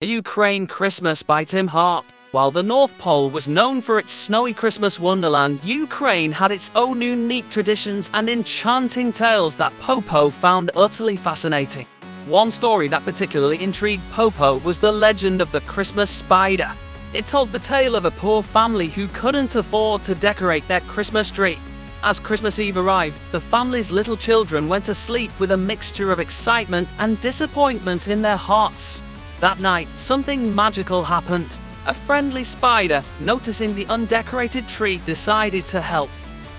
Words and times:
Ukraine 0.00 0.68
Christmas 0.68 1.24
by 1.24 1.42
Tim 1.42 1.66
Harp. 1.66 2.04
While 2.30 2.52
the 2.52 2.62
North 2.62 2.96
Pole 3.00 3.30
was 3.30 3.48
known 3.48 3.82
for 3.82 3.98
its 3.98 4.12
snowy 4.12 4.54
Christmas 4.54 5.00
wonderland, 5.00 5.58
Ukraine 5.64 6.30
had 6.30 6.52
its 6.52 6.70
own 6.76 7.02
unique 7.02 7.50
traditions 7.50 8.08
and 8.14 8.28
enchanting 8.28 9.12
tales 9.12 9.56
that 9.56 9.76
Popo 9.80 10.30
found 10.30 10.70
utterly 10.76 11.16
fascinating. 11.16 11.84
One 12.26 12.52
story 12.52 12.86
that 12.86 13.04
particularly 13.04 13.60
intrigued 13.60 14.08
Popo 14.12 14.58
was 14.58 14.78
the 14.78 14.92
legend 14.92 15.40
of 15.40 15.50
the 15.50 15.62
Christmas 15.62 16.10
spider. 16.10 16.70
It 17.12 17.26
told 17.26 17.50
the 17.50 17.58
tale 17.58 17.96
of 17.96 18.04
a 18.04 18.12
poor 18.12 18.44
family 18.44 18.86
who 18.86 19.08
couldn't 19.08 19.56
afford 19.56 20.04
to 20.04 20.14
decorate 20.14 20.68
their 20.68 20.82
Christmas 20.82 21.28
tree. 21.28 21.58
As 22.04 22.20
Christmas 22.20 22.60
Eve 22.60 22.76
arrived, 22.76 23.18
the 23.32 23.40
family's 23.40 23.90
little 23.90 24.16
children 24.16 24.68
went 24.68 24.84
to 24.84 24.94
sleep 24.94 25.32
with 25.40 25.50
a 25.50 25.56
mixture 25.56 26.12
of 26.12 26.20
excitement 26.20 26.86
and 27.00 27.20
disappointment 27.20 28.06
in 28.06 28.22
their 28.22 28.36
hearts. 28.36 29.02
That 29.40 29.60
night, 29.60 29.88
something 29.96 30.52
magical 30.54 31.04
happened. 31.04 31.56
A 31.86 31.94
friendly 31.94 32.42
spider, 32.42 33.02
noticing 33.20 33.74
the 33.74 33.86
undecorated 33.86 34.68
tree, 34.68 35.00
decided 35.06 35.66
to 35.68 35.80
help. 35.80 36.10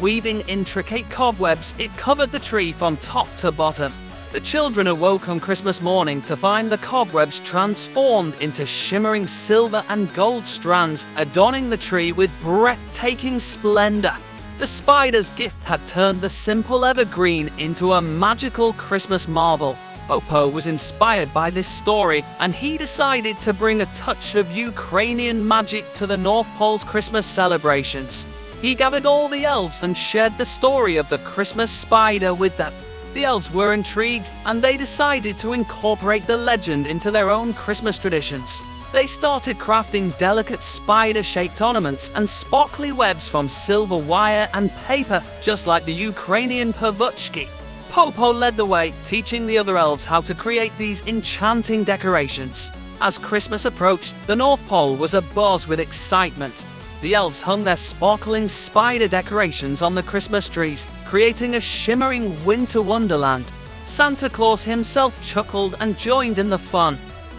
Weaving 0.00 0.40
intricate 0.48 1.08
cobwebs, 1.08 1.72
it 1.78 1.96
covered 1.96 2.32
the 2.32 2.40
tree 2.40 2.72
from 2.72 2.96
top 2.96 3.32
to 3.36 3.52
bottom. 3.52 3.92
The 4.32 4.40
children 4.40 4.88
awoke 4.88 5.28
on 5.28 5.38
Christmas 5.38 5.80
morning 5.80 6.20
to 6.22 6.36
find 6.36 6.68
the 6.68 6.78
cobwebs 6.78 7.38
transformed 7.38 8.34
into 8.40 8.66
shimmering 8.66 9.28
silver 9.28 9.84
and 9.88 10.12
gold 10.12 10.44
strands, 10.44 11.06
adorning 11.16 11.70
the 11.70 11.76
tree 11.76 12.10
with 12.10 12.30
breathtaking 12.42 13.38
splendor. 13.38 14.16
The 14.58 14.66
spider's 14.66 15.30
gift 15.30 15.62
had 15.62 15.86
turned 15.86 16.20
the 16.20 16.28
simple 16.28 16.84
evergreen 16.84 17.52
into 17.58 17.92
a 17.92 18.02
magical 18.02 18.72
Christmas 18.72 19.28
marvel. 19.28 19.78
Popo 20.06 20.48
was 20.48 20.66
inspired 20.66 21.32
by 21.32 21.48
this 21.48 21.66
story 21.66 22.24
and 22.38 22.54
he 22.54 22.76
decided 22.76 23.40
to 23.40 23.54
bring 23.54 23.80
a 23.80 23.86
touch 23.86 24.34
of 24.34 24.54
Ukrainian 24.54 25.46
magic 25.46 25.90
to 25.94 26.06
the 26.06 26.16
North 26.16 26.46
Pole's 26.58 26.84
Christmas 26.84 27.24
celebrations. 27.26 28.26
He 28.60 28.74
gathered 28.74 29.06
all 29.06 29.28
the 29.28 29.46
elves 29.46 29.82
and 29.82 29.96
shared 29.96 30.36
the 30.36 30.44
story 30.44 30.98
of 30.98 31.08
the 31.08 31.18
Christmas 31.18 31.70
spider 31.70 32.34
with 32.34 32.54
them. 32.58 32.74
The 33.14 33.24
elves 33.24 33.50
were 33.50 33.72
intrigued 33.72 34.28
and 34.44 34.60
they 34.60 34.76
decided 34.76 35.38
to 35.38 35.54
incorporate 35.54 36.26
the 36.26 36.36
legend 36.36 36.86
into 36.86 37.10
their 37.10 37.30
own 37.30 37.54
Christmas 37.54 37.96
traditions. 37.96 38.60
They 38.92 39.06
started 39.06 39.58
crafting 39.58 40.16
delicate 40.18 40.62
spider 40.62 41.22
shaped 41.22 41.62
ornaments 41.62 42.10
and 42.14 42.28
sparkly 42.28 42.92
webs 42.92 43.26
from 43.26 43.48
silver 43.48 43.96
wire 43.96 44.48
and 44.52 44.70
paper, 44.86 45.22
just 45.40 45.66
like 45.66 45.84
the 45.84 45.94
Ukrainian 45.94 46.74
pavuchki. 46.74 47.48
Popo 47.94 48.32
led 48.32 48.56
the 48.56 48.64
way, 48.64 48.92
teaching 49.04 49.46
the 49.46 49.56
other 49.56 49.78
elves 49.78 50.04
how 50.04 50.20
to 50.20 50.34
create 50.34 50.76
these 50.76 51.06
enchanting 51.06 51.84
decorations. 51.84 52.68
As 53.00 53.18
Christmas 53.18 53.66
approached, 53.66 54.14
the 54.26 54.34
North 54.34 54.66
Pole 54.66 54.96
was 54.96 55.14
abuzz 55.14 55.68
with 55.68 55.78
excitement. 55.78 56.64
The 57.02 57.14
elves 57.14 57.40
hung 57.40 57.62
their 57.62 57.76
sparkling 57.76 58.48
spider 58.48 59.06
decorations 59.06 59.80
on 59.80 59.94
the 59.94 60.02
Christmas 60.02 60.48
trees, 60.48 60.88
creating 61.04 61.54
a 61.54 61.60
shimmering 61.60 62.44
winter 62.44 62.82
wonderland. 62.82 63.44
Santa 63.84 64.28
Claus 64.28 64.64
himself 64.64 65.16
chuckled 65.22 65.76
and 65.78 65.96
joined 65.96 66.38
in 66.38 66.50
the 66.50 66.58
fun, 66.58 66.98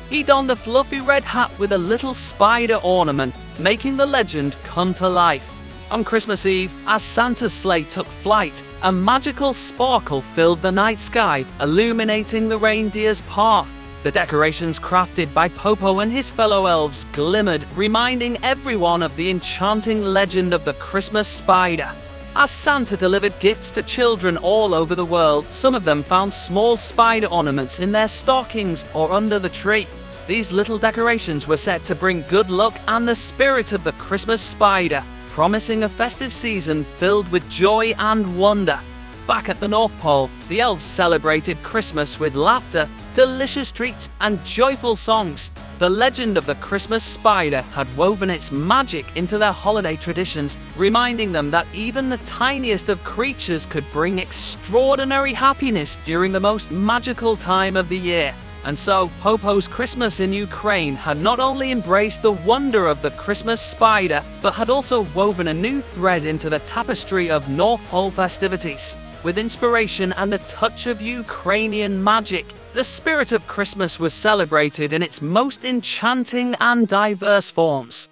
he 0.09 0.23
donned 0.23 0.51
a 0.51 0.55
fluffy 0.55 1.01
red 1.01 1.25
hat 1.25 1.51
with 1.59 1.73
a 1.73 1.77
little 1.77 2.13
spider 2.13 2.79
ornament, 2.81 3.35
making 3.59 3.97
the 3.97 4.05
legend 4.05 4.55
come 4.63 4.93
to 4.93 5.09
life. 5.09 5.51
On 5.91 6.03
Christmas 6.03 6.47
Eve, 6.47 6.73
as 6.88 7.03
Santa's 7.03 7.53
sleigh 7.53 7.83
took 7.83 8.08
flight, 8.08 8.64
a 8.81 8.91
magical 8.91 9.53
sparkle 9.53 10.22
filled 10.22 10.61
the 10.64 10.72
night 10.72 10.97
sky, 10.97 11.45
illuminating 11.61 12.50
the 12.50 12.58
reindeer's 12.58 13.22
path. 13.22 13.72
The 14.02 14.11
decorations 14.11 14.80
crafted 14.80 15.31
by 15.31 15.50
Popo 15.50 16.00
and 16.00 16.11
his 16.11 16.28
fellow 16.28 16.66
elves 16.66 17.06
glimmered, 17.13 17.63
reminding 17.75 18.44
everyone 18.44 19.03
of 19.03 19.16
the 19.16 19.30
enchanting 19.30 20.03
legend 20.03 20.56
of 20.56 20.66
the 20.66 20.73
Christmas 20.73 21.28
spider. 21.28 21.91
As 22.36 22.50
Santa 22.50 22.97
delivered 22.97 23.39
gifts 23.39 23.69
to 23.72 23.83
children 23.83 24.38
all 24.38 24.74
over 24.74 24.95
the 24.95 25.06
world, 25.06 25.45
some 25.51 25.75
of 25.75 25.85
them 25.85 26.01
found 26.01 26.34
small 26.34 26.78
spider 26.78 27.28
ornaments 27.28 27.79
in 27.79 27.91
their 27.91 28.07
stockings 28.07 28.84
or 28.95 29.12
under 29.12 29.38
the 29.38 29.50
tree. 29.50 29.88
These 30.28 30.51
little 30.51 30.79
decorations 30.79 31.47
were 31.47 31.57
set 31.57 31.84
to 31.84 31.94
bring 31.94 32.24
good 32.24 32.50
luck 32.50 32.75
and 32.88 33.07
the 33.07 33.13
spirit 33.13 33.72
of 33.72 33.84
the 33.84 33.94
Christmas 33.94 34.41
spider, 34.41 35.03
promising 35.35 35.84
a 35.84 35.90
festive 35.90 36.31
season 36.31 36.85
filled 36.85 37.29
with 37.29 37.50
joy 37.50 37.94
and 38.00 38.40
wonder. 38.40 38.79
Back 39.28 39.50
at 39.50 39.59
the 39.59 39.68
North 39.68 39.91
Pole, 40.00 40.29
the 40.47 40.62
elves 40.62 40.85
celebrated 40.85 41.62
Christmas 41.62 42.18
with 42.22 42.35
laughter, 42.35 42.88
delicious 43.16 43.69
treats, 43.69 44.09
and 44.22 44.41
joyful 44.45 44.95
songs. 44.95 45.51
The 45.79 45.90
legend 45.90 46.38
of 46.38 46.45
the 46.45 46.56
Christmas 46.56 47.03
spider 47.03 47.63
had 47.74 47.97
woven 47.97 48.29
its 48.29 48.50
magic 48.50 49.06
into 49.18 49.38
their 49.38 49.51
holiday 49.51 49.97
traditions, 49.97 50.57
reminding 50.78 51.34
them 51.34 51.51
that 51.51 51.68
even 51.74 52.07
the 52.07 52.18
tiniest 52.19 52.88
of 52.88 53.03
creatures 53.03 53.66
could 53.66 53.84
bring 53.91 54.19
extraordinary 54.19 55.34
happiness 55.34 55.97
during 56.06 56.31
the 56.31 56.40
most 56.40 56.72
magical 56.72 57.35
time 57.35 57.75
of 57.75 57.90
the 57.90 57.97
year. 57.97 58.34
And 58.65 58.77
so, 58.77 59.11
Popo's 59.21 59.67
Christmas 59.67 60.19
in 60.19 60.33
Ukraine 60.33 60.95
had 60.95 61.17
not 61.21 61.39
only 61.39 61.71
embraced 61.71 62.23
the 62.23 62.31
wonder 62.31 62.87
of 62.87 62.99
the 63.03 63.11
Christmas 63.11 63.61
spider, 63.61 64.23
but 64.41 64.55
had 64.55 64.71
also 64.71 65.03
woven 65.13 65.49
a 65.49 65.53
new 65.53 65.81
thread 65.81 66.25
into 66.25 66.49
the 66.49 66.57
tapestry 66.59 67.29
of 67.29 67.47
North 67.47 67.87
Pole 67.89 68.09
festivities. 68.09 68.95
With 69.23 69.37
inspiration 69.37 70.13
and 70.13 70.33
a 70.33 70.39
touch 70.39 70.87
of 70.87 70.99
Ukrainian 70.99 72.03
magic, 72.03 72.45
the 72.73 72.83
spirit 72.83 73.31
of 73.31 73.47
Christmas 73.47 73.99
was 73.99 74.15
celebrated 74.15 74.93
in 74.93 75.03
its 75.03 75.21
most 75.21 75.63
enchanting 75.63 76.55
and 76.59 76.87
diverse 76.87 77.51
forms. 77.51 78.09